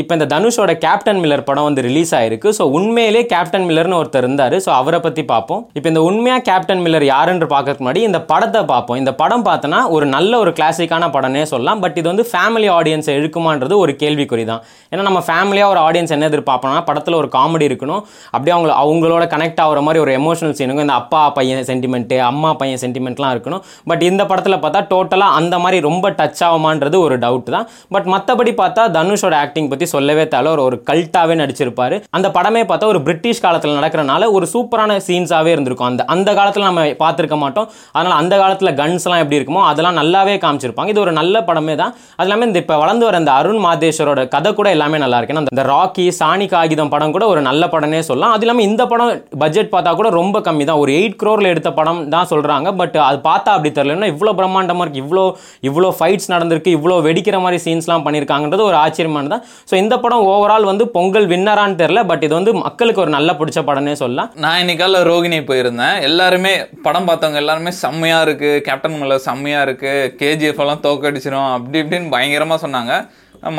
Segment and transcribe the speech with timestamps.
[0.00, 2.50] இப்போ இந்த தனுஷோட கேப்டன் மில்லர் படம் வந்து ரிலீஸ் ஆயிருக்கு.
[2.58, 4.54] ஸோ உண்மையிலே கேப்டன் மில்லர்னு ஒருத்தர் இருந்தார்.
[4.66, 5.60] ஸோ அவரை பற்றி பார்ப்போம்.
[5.78, 8.98] இப்போ இந்த உண்மையாக கேப்டன் மில்லர் யாருன்னு பார்க்கறதுக்கு முன்னாடி இந்த படத்தை பார்ப்போம்.
[9.00, 11.80] இந்த படம் பார்த்தோன்னா ஒரு நல்ல ஒரு கிளாசிக்கான படம்னே சொல்லலாம்.
[11.82, 14.62] பட் இது வந்து ஃபேமிலி ஆடியன்ஸை இழுக்குமான்றது ஒரு கேள்விக்குறி தான்.
[14.92, 18.00] ஏன்னா நம்ம ஃபேமிலியாக ஒரு ஆடியன்ஸ் என்ன எதிர்பார்ப்போம்னா படத்தில் ஒரு காமெடி இருக்கணும்.
[18.32, 22.82] அப்படியே அவங்க அவங்களோட கனெக்ட் ஆகிற மாதிரி ஒரு எமோஷனல் சீனுங்க இந்த அப்பா பையன் சென்டிமெண்ட்டு அம்மா பையன்
[22.86, 23.62] சென்டிமெண்ட்லாம் இருக்கணும்.
[23.92, 27.68] பட் இந்த படத்தில் பார்த்தா டோட்டலாக அந்த மாதிரி ரொம்ப டச் ஆகுமான்றது ஒரு டவுட் தான்.
[27.96, 31.96] பட் மற்றபடி பார்த்தா தனுஷோட ஆக்டிங் பற்றி சொல்லவே தேவை ஒரு ஒரு கல்ட்டாகவே நடிச்சிருப்பாரு.
[32.16, 35.88] அந்த படமே பார்த்தா ஒரு பிரிட்டிஷ் காலத்தில் நடக்கிறனால ஒரு சூப்பரான சீன்ஸாகவே இருந்திருக்கும்.
[35.90, 37.68] அந்த அந்த காலத்தில் நம்ம பார்த்துருக்க மாட்டோம்.
[37.96, 40.92] அதனால் அந்த காலத்தில் கன்ஸ்லாம் எப்படி இருக்குமோ அதெல்லாம் நல்லாவே காமிச்சிருப்பாங்க.
[40.94, 41.92] இது ஒரு நல்ல படமே தான்.
[42.18, 45.38] அது இல்லாமல் இந்த இப்போ வளர்ந்து வர அந்த அருண் மாதேஸ்வரோட கதை கூட எல்லாமே நல்லா இருக்கு.
[45.44, 48.34] அந்த ராக்கி சாணி காகிதம் படம் கூட ஒரு நல்ல படம்னே சொல்லலாம்.
[48.36, 49.12] அது இல்லாமல் இந்த படம்
[49.42, 50.80] பட்ஜெட் பார்த்தா கூட ரொம்ப கம்மி தான்.
[50.84, 55.04] ஒரு எயிட் க்ரோரில் எடுத்த படம் தான் சொல்கிறாங்க பட் அது பார்த்தா அப்படி தெரியலன்னா இவ்வளோ பிரம்மாண்டமாக இருக்குது
[55.04, 55.24] இவ்வளோ
[55.68, 56.70] இவ்வளோ ஃபைட்ஸ் நடந்திருக்கு.
[56.78, 59.44] இவ்வளோ வெடிக்கிற மாதிரி சீன்ஸ்லாம் பண்ணியிருக்காங்கன்றது ஒரு ஆச்சரியமானது தான்.
[59.72, 63.60] ஸோ இந்த படம் ஓவரால் வந்து பொங்கல் வின்னரான்னு தெரில பட் இது வந்து மக்களுக்கு ஒரு நல்ல பிடிச்ச
[63.68, 64.28] படம்னே சொல்லலாம்.
[64.44, 65.96] நான் இன்னைக்கால ரோகிணி போயிருந்தேன்.
[66.08, 66.52] எல்லாருமே
[66.86, 69.92] படம் பார்த்தவங்க எல்லாருமே செம்மையா இருக்கு கேப்டன் மில்லர் செம்மையா இருக்கு
[70.22, 72.92] கேஜிஎஃப் எல்லாம் தோக்கடிச்சிடும் அப்படி இப்படின்னு பயங்கரமா சொன்னாங்க.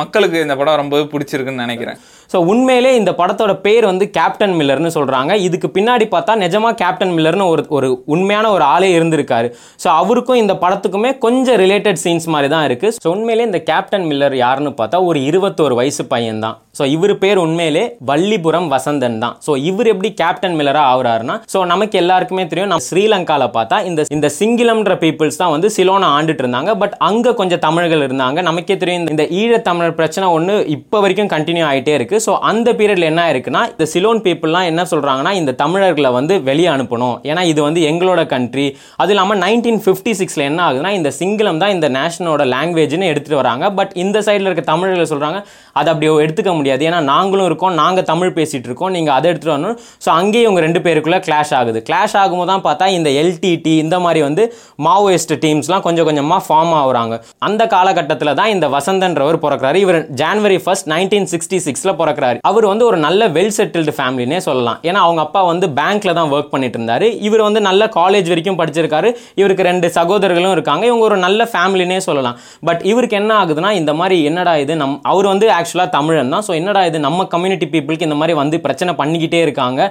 [0.01, 1.97] மக்களுக்கு இந்த படம் ரொம்பவே பிடிச்சிருக்குன்னு நினைக்கிறேன்.
[2.31, 7.47] ஸோ உண்மையிலே இந்த படத்தோட பேர் வந்து கேப்டன் மில்லர்னு சொல்கிறாங்க இதுக்கு பின்னாடி பார்த்தா நிஜமாக கேப்டன் மில்லர்னு
[7.53, 9.47] ஒரு ஒரு உண்மையான ஒரு ஆளே இருந்திருக்காரு.
[9.83, 14.37] ஸோ அவருக்கும் இந்த படத்துக்குமே கொஞ்சம் ரிலேட்டட் சீன்ஸ் மாதிரி தான் இருக்குது ஸோ உண்மையிலே இந்த கேப்டன் மில்லர்
[14.43, 19.35] யாருன்னு பார்த்தா ஒரு இருபத்தோரு வயசு பையன் தான் ஸோ இவர் பேர் உண்மையிலே வள்ளிபுரம் வசந்தன் தான்.
[19.45, 22.71] ஸோ இவர் எப்படி கேப்டன் மில்லராக ஆகுறாருன்னா ஸோ நமக்கு எல்லாருக்குமே தெரியும்.
[22.71, 26.71] நம்ம ஸ்ரீலங்காவில் பார்த்தா இந்த இந்த சிங்கிலம்ன்ற பீப்புள்ஸ் தான் வந்து சிலோனை ஆண்டுட்டு இருந்தாங்க.
[26.81, 28.41] பட் அங்கே கொஞ்சம் தமிழர்கள் இருந்தாங்க.
[28.49, 32.25] நமக்கே தெரியும் இந்த ஈழத்தமிழர் பிரச்சனை ஒன்று இப்போ வரைக்கும் கண்டினியூ ஆகிட்டே இருக்குது இருக்கு.
[32.27, 37.15] ஸோ அந்த பீரியட்ல என்ன இருக்குன்னா இந்த சிலோன் பீப்புளெலாம் என்ன சொல்கிறாங்கன்னா இந்த தமிழர்களை வந்து வெளியே அனுப்பணும்.
[37.29, 38.67] ஏன்னா இது வந்து எங்களோட கண்ட்ரி
[39.03, 43.63] அது இல்லாமல் நைன்டீன் ஃபிஃப்டி சிக்ஸில் என்ன ஆகுதுன்னா இந்த சிங்களம் தான் இந்த நேஷனோட லாங்குவேஜ்னு எடுத்துகிட்டு வராங்க.
[43.79, 45.39] பட் இந்த சைடில் இருக்க தமிழர்கள் சொல்கிறாங்க
[45.79, 46.81] அதை அப்படி எடுத்துக்க முடியாது.
[46.89, 49.77] ஏன்னா நாங்களும் இருக்கோம் நாங்கள் தமிழ் பேசிகிட்டு இருக்கோம் நீங்கள் அதை எடுத்துகிட்டு வரணும்.
[50.05, 51.79] ஸோ அங்கேயே இவங்க ரெண்டு பேருக்குள்ளே கிளாஷ் ஆகுது.
[51.89, 54.43] கிளாஷ் ஆகும்போது தான் பார்த்தா இந்த எல்டிடி இந்த மாதிரி வந்து
[54.87, 57.15] மாவோயிஸ்ட் டீம்ஸ்லாம் கொஞ்சம் கொஞ்சமாக ஃபார்ம் ஆகுறாங்க.
[57.47, 59.77] அந்த காலகட்டத்தில் தான் இந்த வசந்தன்றவர் பிறக்கிறாரு.
[59.85, 62.37] இவர் ஜான்வரி ஃபர்ஸ்ட் நைன்டீன் சிக்ஸ்டி சிக்ஸில் பிறக்கிறாரு.
[62.51, 64.79] அவர் வந்து ஒரு நல்ல வெல் செட்டில்டு ஃபேமிலினே சொல்லலாம்.
[64.89, 67.07] ஏன்னா அவங்க அப்பா வந்து பேங்க்ல தான் ஒர்க் பண்ணிட்டு இருந்தாரு.
[67.27, 69.11] இவர் வந்து நல்ல காலேஜ் வரைக்கும் படிச்சிருக்காரு.
[69.41, 70.83] இவருக்கு ரெண்டு சகோதரர்களும் இருக்காங்க.
[70.91, 72.37] இவங்க ஒரு நல்ல ஃபேமிலினே சொல்லலாம்.
[72.69, 76.45] பட் இவருக்கு என்ன ஆகுதுன்னா இந்த மாதிரி என்னடா இது நம் அவர் வந்து ஆக்சுவலாக தமிழன் தான்.
[76.47, 79.81] ஸோ என்னடா இது நம்ம கம்யூனிட்டி பீப்புளுக்கு இந்த மாதிரி வந்து பிரச்சனை பண்ணிக்கிட்டே இருக்காங்க.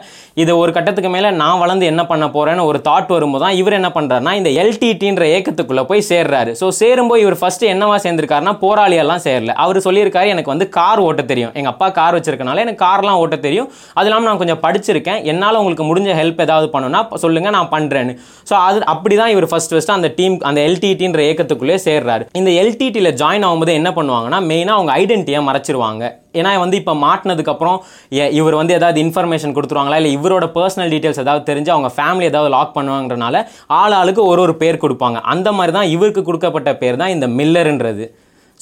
[0.42, 3.90] இது ஒரு கட்டத்துக்கு மேலே நான் வளர்ந்து என்ன பண்ண போறேன்னு ஒரு தாட் வரும்போது தான் இவர் என்ன
[3.96, 6.50] பண்ணுறாருனா இந்த எல்டிடின்ற ஏக்கத்துக்குள்ளே போய் சேர்றாரு.
[6.60, 9.54] ஸோ சேரும்போது இவர் ஃபர்ஸ்ட் என்னவா சேர்ந்திருக்காருன்னா போராளியெல்லாம் சேரல.
[9.64, 11.52] அவர் சொல்லியிருக்காரு எனக்கு வந்து கார் ஓட்ட தெரியும்.
[11.58, 13.68] எங்கள் அப்பா கார் வச்சிருக்கனால எனக்கு கார்லாம் ஓட்ட தெரியும்.
[13.98, 15.20] அது இல்லாமல் நான் கொஞ்சம் படிச்சிருக்கேன்.
[15.32, 18.14] என்னால் உங்களுக்கு முடிஞ்ச ஹெல்ப் ஏதாவது பண்ணணும்னா சொல்லுங்கள் நான் பண்ணுறேன்னு
[18.50, 22.24] ஸோ அது அப்படி தான் இவர் ஃபர்ஸ்ட் ஃபஸ்ட்டு அந்த டீம் அந்த எல்டிடின்ற இயக்கத்துக்குள்ளே சேர்றாரு.
[22.41, 26.04] இந்த எல்டிடியில் ஜாயின் ஆகும்போது என்ன பண்ணுவாங்கன்னா மெயினாக அவங்க ஐடென்டிட்டியை மறைச்சிருவாங்க.
[26.41, 27.78] ஏன்னா வந்து இப்போ மாட்டினதுக்கப்புறம்
[28.38, 32.76] இவர் வந்து ஏதாவது இன்ஃபர்மேஷன் கொடுத்துருவாங்களா இல்லை இவரோட பர்சனல் டீட்டெயில்ஸ் ஏதாவது தெரிஞ்சு அவங்க ஃபேமிலி ஏதாவது லாக்
[32.76, 33.42] பண்ணுவாங்கன்றனால
[33.80, 35.18] ஆள் ஆளுக்கு ஒரு ஒரு பேர் கொடுப்பாங்க.
[35.34, 38.06] அந்த மாதிரி தான் இவருக்கு கொடுக்கப்பட்ட பேர் தான் இந்த மில்லருன்றது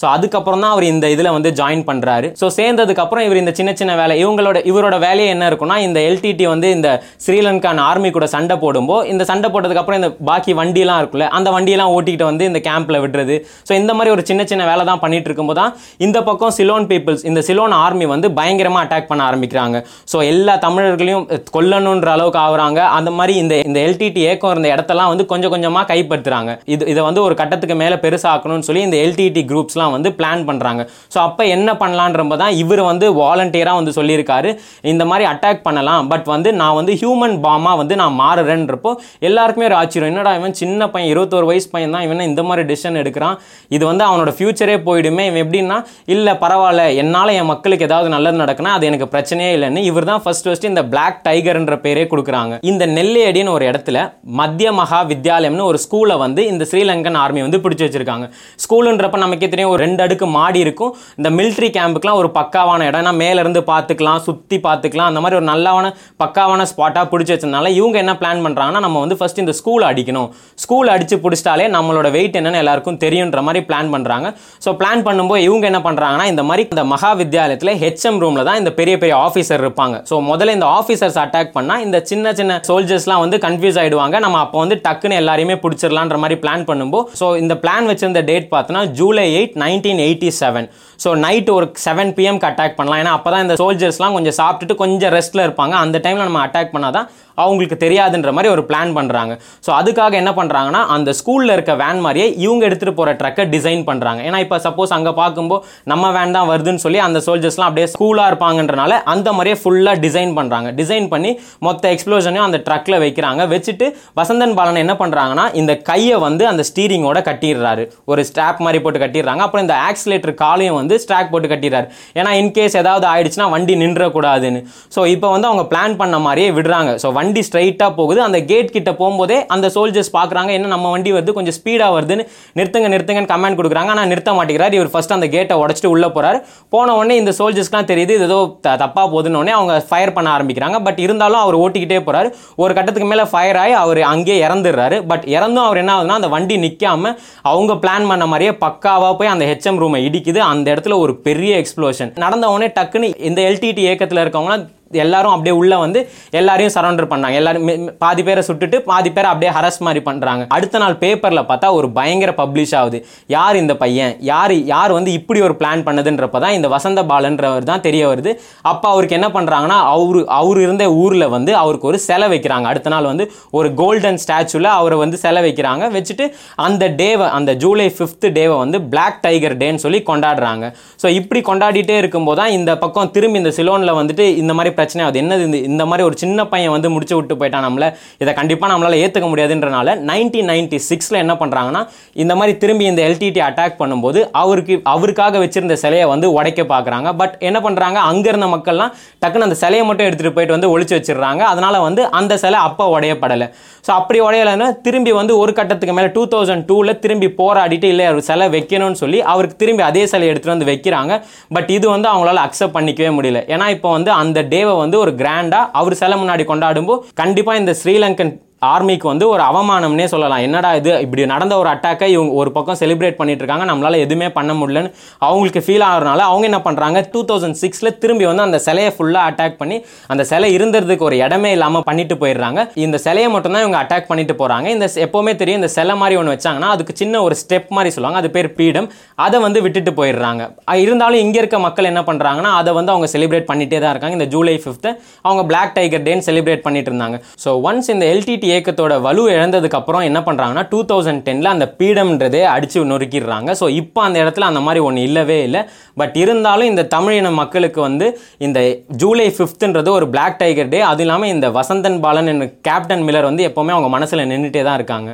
[0.00, 3.92] ஸோ அதுக்கப்புறம் தான் அவர் இந்த இதில் வந்து ஜாயின் பண்ணுறாரு ஸோ சேர்ந்ததுக்கப்புறம் இவர் இந்த சின்ன சின்ன
[4.00, 6.88] வேலை இவங்களோட இவரோட வேலையை என்ன இருக்குன்னா இந்த எல்டிடி வந்து இந்த
[7.24, 12.26] ஸ்ரீலங்கான் ஆர்மி கூட சண்டை போடும்போது இந்த சண்டை போட்டதுக்கப்புறம் இந்த பாக்கி வண்டியெல்லாம் இருக்குல்ல அந்த வண்டியெல்லாம் ஓட்டிக்கிட்டு
[12.30, 13.36] வந்து இந்த கேம்பில் விடுறது.
[13.68, 15.72] ஸோ இந்த மாதிரி ஒரு சின்ன சின்ன வேலை தான் பண்ணிட்டு இருக்கும்போது தான்
[16.06, 19.76] இந்த பக்கம் சிலோன் பீப்புள்ஸ் இந்த சிலோன் ஆர்மி வந்து பயங்கரமாக அட்டாக் பண்ண ஆரம்பிக்கிறாங்க.
[20.12, 22.80] ஸோ எல்லா தமிழர்களையும் கொல்லணுன்ற அளவுக்கு ஆகுறாங்க.
[22.98, 26.50] அந்த மாதிரி இந்த இந்த எல்டிடி ஏக்கம் இருந்த இடத்தெல்லாம் வந்து கொஞ்சம் கொஞ்சமாக கைப்பற்றுறாங்க.
[26.74, 30.82] இது இதை வந்து ஒரு கட்டத்துக்கு மேலே பெருசாக்கணும்னு சொல்லி இந்த எல்டிடி குரூப்ஸ்லாம் தான் வந்து பிளான் பண்ணுறாங்க
[31.14, 34.50] ஸோ அப்போ என்ன பண்ணலான்றப்ப தான் இவர் வந்து வாலண்டியராக வந்து சொல்லியிருக்காரு.
[34.92, 36.08] இந்த மாதிரி அட்டாக் பண்ணலாம்.
[36.12, 38.90] பட் வந்து நான் வந்து ஹியூமன் பாமாக வந்து நான் மாறுறேன்றப்போ
[39.28, 40.10] எல்லாருக்குமே ஒரு ஆச்சரியம்.
[40.12, 43.36] என்னடா இவன் சின்ன பையன் இருபத்தோரு வயசு பையன் தான் இவன் இந்த மாதிரி டிசிஷன் எடுக்கிறான்.
[43.76, 45.24] இது வந்து அவனோட ஃப்யூச்சரே போயிடுமே.
[45.30, 45.78] இவன் எப்படின்னா
[46.14, 46.84] இல்லை பரவாயில்ல.
[47.02, 50.84] என்னால் என் மக்களுக்கு ஏதாவது நல்லது நடக்குன்னா அது எனக்கு பிரச்சனையே இல்லைன்னு இவர் தான் ஃபர்ஸ்ட் ஃபர்ஸ்ட் இந்த
[50.92, 52.54] பிளாக் டைகர்ன்ற பேரே கொடுக்குறாங்க.
[52.70, 53.98] இந்த நெல்லையடின்னு ஒரு இடத்துல
[54.40, 58.26] மத்திய மகா வித்யாலயம்னு ஒரு ஸ்கூலை வந்து இந்த ஸ்ரீலங்கன் ஆர்மி வந்து பிடிச்சி வச்சிருக்காங்க.
[58.64, 60.92] ஸ்கூலுன்றப்ப நமக்கே தெரியும் ஒரு ரெண்டு அடுக்கு மாடி இருக்கும்.
[61.20, 63.00] இந்த மிலிட்ரி கேம்புக்குலாம் ஒரு பக்காவான இடம்.
[63.02, 65.90] ஏன்னா மேலேருந்து பார்த்துக்கலாம் சுற்றி பார்த்துக்கலாம் அந்த மாதிரி ஒரு நல்லாவான
[66.24, 70.28] பக்காவான ஸ்பாட்டாக பிடிச்சி வச்சதுனால இவங்க என்ன பிளான் பண்ணுறாங்கன்னா நம்ம வந்து ஃபஸ்ட் இந்த ஸ்கூல் அடிக்கணும்.
[70.64, 74.26] ஸ்கூல் அடித்து பிடிச்சிட்டாலே நம்மளோட வெயிட் என்னென்னு எல்லாருக்கும் தெரியுன்ற மாதிரி பிளான் பண்ணுறாங்க
[74.64, 78.70] ஸோ பிளான் பண்ணும்போது இவங்க என்ன பண்ணுறாங்கன்னா இந்த மாதிரி இந்த மகா வித்யாலயத்தில் ஹெச்எம் ரூமில் தான் இந்த
[78.80, 79.96] பெரிய பெரிய ஆஃபீஸர் இருப்பாங்க.
[80.10, 84.58] ஸோ முதல்ல இந்த ஆஃபீஸர்ஸ் அட்டாக் பண்ணால் இந்த சின்ன சின்ன சோல்ஜர்ஸ்லாம் வந்து கன்ஃபியூஸ் ஆகிடுவாங்க நம்ம அப்போ
[84.64, 89.56] வந்து டக்குன்னு எல்லாரையுமே பிடிச்சிடலான்ற மாதிரி பிளான் பண்ணும்போது ஸோ இந்த பிளான் வச்சிருந்த டேட் பார்த்தோன்னா July eight
[89.62, 90.68] nineteen eighty seven
[91.04, 93.00] so night ஒரு செவன் பிஎம்க்கு அட்டாக் பண்ணலாம்.
[93.02, 95.74] ஏன்னா அப்போ தான் இந்த சோல்ஜர்ஸ்லாம் கொஞ்சம் சாப்பிட்டுட்டு கொஞ்சம் ரெஸ்ட்டில் இருப்பாங்க.
[95.84, 97.08] அந்த டைமில் நம்ம அட்டாக் பண்ணால் தான்
[97.42, 99.32] அவங்களுக்கு தெரியாதுன்ற மாதிரி ஒரு பிளான் பண்ணுறாங்க
[99.66, 104.20] ஸோ அதுக்காக என்ன பண்ணுறாங்கன்னா அந்த ஸ்கூலில் இருக்க வேன் மாதிரியே இவங்க எடுத்துகிட்டு போகிற ட்ரக்கை டிசைன் பண்ணுறாங்க
[104.28, 108.92] ஏன்னா இப்போ சப்போஸ் அங்கே பார்க்கும்போது நம்ம வேன் தான் வருதுன்னு சொல்லி அந்த சோல்ஜர்ஸ்லாம் அப்படியே ஸ்கூலாக இருப்பாங்கன்றனால
[109.14, 111.30] அந்த மாதிரியே ஃபுல்லாக டிசைன் பண்ணுறாங்க டிசைன் பண்ணி
[111.66, 113.42] மொத்த எக்ஸ்ப்ளோஷனையும் அந்த ட்ரக்கில் வைக்கிறாங்க.
[113.52, 113.86] வச்சுட்டு
[114.18, 117.84] வசந்தன் பாலன் என்ன பண்ணுறாங்கன்னா இந்த கையை வந்து அந்த ஸ்டீரிங்கோட கட்டிடுறாரு.
[118.12, 119.42] ஒரு ஸ்ட்ராப் மாதிரி போட்டு கட்டிடுறாங்க.
[119.46, 121.86] அப்புறம் இந்த ஆக்சிலேட்டர் காலையும் வந்து ஸ்ட்ராக் போட்டு கட்டிடுறாரு.
[122.18, 124.60] ஏன்னா இன்கேஸ் ஏதாவது ஆயிடுச்சுன்னா வண்டி நின்றக்கூடாதுன்னு.
[124.96, 126.90] ஸோ இப்போ வந்து அவங்க பிளான் பண்ண மாதிரியே விடுறாங்க.
[127.02, 128.20] ஸோ வண்டி வண்டி ஸ்ட்ரைட்டாக போகுது.
[128.26, 132.24] அந்த கேட் கிட்ட போகும்போதே அந்த சோல்ஜர்ஸ் பார்க்குறாங்க என்ன நம்ம வண்டி வருது கொஞ்சம் ஸ்பீடாக வருதுன்னு
[132.58, 133.90] நிறுத்துங்க நிறுத்துங்கன்னு கமெண்ட் கொடுக்குறாங்க.
[133.94, 134.74] ஆனால் நிறுத்த மாட்டேங்கிறார்.
[134.78, 136.38] இவர் ஃபஸ்ட் அந்த கேட்டை உடச்சிட்டு உள்ளே போகிறார்
[136.74, 140.78] போன உடனே இந்த சோல்ஜர்ஸ்லாம் தெரியுது இது ஏதோ தப்பாக தப்பா போகுதுன்னு அவங்க ஃபயர் பண்ண ஆரம்பிக்கிறாங்க.
[140.86, 142.30] பட் இருந்தாலும் அவர் ஓட்டிக்கிட்டே போகிறார்
[142.64, 144.98] ஒரு கட்டத்துக்கு மேலே ஃபயர் ஆகி அவர் அங்கேயே இறந்துடுறாரு.
[145.12, 147.14] பட் இறந்தும் அவர் என்ன ஆகுதுன்னா அந்த வண்டி நிற்காம
[147.52, 150.42] அவங்க பிளான் பண்ண மாதிரியே பக்காவாக போய் அந்த ஹெச்எம் ரூமை இடிக்குது.
[150.52, 154.66] அந்த இடத்துல ஒரு பெரிய எக்ஸ்ப்ளோஷன் நடந்த உடனே டக்குன்னு இந்த எல்டிடி இயக்கத்தில் இருக்கவங்களாம்
[155.04, 156.00] எல்லாரும் அப்படியே உள்ள வந்து
[156.38, 157.36] எல்லாரையும் சரௌண்டர் பண்ணாங்க.
[157.40, 157.66] எல்லாரும்
[158.02, 160.42] பாதி பேரை சுட்டுட்டு பாதி பேரை அப்படியே ஹரஸ் மாதிரி பண்றாங்க.
[160.56, 162.98] அடுத்த நாள் பேப்பர்ல பார்த்தா ஒரு பயங்கர பப்ளிஷ் ஆகுது.
[163.36, 164.14] யார் இந்த பையன்?
[164.30, 168.32] யார் யார் வந்து இப்படி ஒரு பிளான் பண்ணதுன்றப்ப தான் இந்த வசந்த பாலன்றவர் தான் தெரிய வருது.
[168.72, 172.66] அப்போ அவருக்கு என்ன பண்றாங்கன்னா அவரு அவர் இருந்த ஊர்ல வந்து அவருக்கு ஒரு சிலை வைக்கிறாங்க.
[172.72, 173.26] அடுத்த நாள் வந்து
[173.60, 175.84] ஒரு கோல்டன் ஸ்டாச்சுல அவரை வந்து சிலை வைக்கிறாங்க.
[175.98, 176.26] வச்சுட்டு
[176.66, 180.66] அந்த டேவை அந்த ஜூலை ஃபிஃப்த் டேவை வந்து பிளாக் டைகர் டேன்னு சொல்லி கொண்டாடுறாங்க.
[181.04, 185.20] ஸோ இப்படி கொண்டாடிட்டே இருக்கும்போது தான் இந்த பக்கம் திரும்பி இந்த சிலோனில் வந்துட்டு இந்த மாதிரி பிரச்சனை ஆகுது
[185.22, 187.86] என்னது இந்த இந்த மாதிரி ஒரு சின்ன பையன் வந்து முடிச்சு விட்டு போயிட்டான் நம்மள.
[188.22, 191.82] இதை கண்டிப்பாக நம்மளால் ஏற்றுக்க முடியாதுன்றனால நைன்டீன் நைன்டி சிக்ஸில் என்ன பண்ணுறாங்கன்னா
[192.22, 197.34] இந்த மாதிரி திரும்பி இந்த எல்டிடி அட்டாக் பண்ணும்போது அவருக்கு அவருக்காக வச்சிருந்த சிலையை வந்து உடைக்க பார்க்குறாங்க பட்
[197.48, 198.92] என்ன பண்ணுறாங்க அங்கே இருந்த மக்கள்லாம்
[199.22, 201.42] டக்குன்னு அந்த சிலையை மட்டும் எடுத்துகிட்டு போயிட்டு வந்து ஒழிச்சு வச்சிடுறாங்க.
[201.52, 203.46] அதனால் வந்து அந்த சிலை அப்போ உடையப்படலை.
[203.86, 208.22] ஸோ அப்படி உடையலைன்னா திரும்பி வந்து ஒரு கட்டத்துக்கு மேலே டூ தௌசண்ட் டூவில் திரும்பி போராடிட்டு இல்லை ஒரு
[208.28, 211.12] சிலை வைக்கணும்னு சொல்லி அவருக்கு திரும்பி அதே சிலையை எடுத்துகிட்டு வந்து வைக்கிறாங்க.
[211.56, 213.40] பட் இது வந்து அவங்களால அக்செப்ட் பண்ணிக்கவே முடியல.
[213.54, 218.32] ஏன்னா இப்போ வந்து அந்த டேவை வந்து ஒரு கிராண்டாக அவர் சிலை முன்னாடி கொண்டாடும்போது கண்டிப்பாக இந்த ஸ்ரீலங்கன்
[218.62, 220.42] ஆர்மிக்கு வந்து ஒரு அவமானம்னே சொல்லலாம்.
[220.46, 220.90] என்னடா இது?
[221.04, 224.90] இப்படி நடந்த ஒரு அட்டாக்கை இவங்க ஒரு பக்கம் செலிப்ரேட் பண்ணிட்டு இருக்காங்க நம்மளால் எதுவுமே பண்ண முடியலன்னு
[225.26, 229.56] அவங்களுக்கு ஃபீல் ஆகிறனால அவங்க என்ன பண்ணுறாங்க டூ தௌசண்ட் சிக்ஸில் திரும்பி வந்து அந்த சிலையை ஃபுல்லாக அட்டாக்
[229.60, 229.76] பண்ணி
[230.14, 232.60] அந்த சிலை இருந்ததுக்கு ஒரு இடமே இல்லாமல் பண்ணிட்டு போயிடுறாங்க.
[232.86, 236.70] இந்த சிலையை மட்டும்தான் இவங்க அட்டாக் பண்ணிட்டு போகிறாங்க இந்த எப்போவுமே தெரியும் இந்த சிலை மாதிரி ஒன்று வச்சாங்கன்னா
[236.74, 238.20] அதுக்கு சின்ன ஒரு ஸ்டெப் மாதிரி சொல்லுவாங்க.
[238.22, 238.90] அது பேர் பீடம்
[239.26, 240.42] அதை வந்து விட்டுட்டு போயிடுறாங்க.
[240.84, 244.16] இருந்தாலும் இங்கே இருக்க மக்கள் என்ன பண்ணுறாங்கன்னா அதை வந்து அவங்க செலிப்ரேட் பண்ணிட்டே தான் இருக்காங்க.
[244.20, 244.92] இந்த ஜூலை ஃபிஃப்த்து
[245.26, 247.18] அவங்க பிளாக் டைகர் டேன்னு செலிப்ரேட் பண்ணிட்டு இருந்தாங்க.
[247.44, 252.42] ஸோ ஒன்ஸ் இந்த எல்டிடி இயக்கத்தோட வலு இழந்ததுக்கு அப்புறம் என்ன பண்ணுறாங்கன்னா டூ தௌசண்ட் டெனில் அந்த பீடம்ன்றதே
[252.54, 253.50] அடித்து நொறுக்கிடுறாங்க.
[253.60, 255.62] ஸோ இப்போ அந்த இடத்துல அந்த மாதிரி ஒன்று இல்லவே இல்லை.
[256.02, 258.06] பட் இருந்தாலும் இந்த தமிழின மக்களுக்கு வந்து
[258.46, 258.58] இந்த
[259.02, 263.72] ஜூலை ஃபிஃப்த்துன்றது ஒரு பிளாக் டைகர் டே அதுவும் இல்லாமல் இந்த வசந்தன் பாலன் கேப்டன் மில்லர் வந்து எப்போவுமே
[263.76, 265.08] அவங்க மனசில் நின்றுட்டே தான் இருக்காங்க.